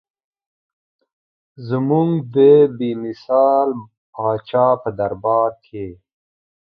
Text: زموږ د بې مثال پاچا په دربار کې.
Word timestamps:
زموږ 1.67 2.09
د 2.35 2.37
بې 2.77 2.91
مثال 3.03 3.69
پاچا 4.13 4.67
په 4.81 4.89
دربار 4.99 5.51
کې. 5.65 5.87